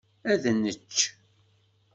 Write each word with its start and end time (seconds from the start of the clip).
Ad 0.31 0.43
nečč. 0.63 0.97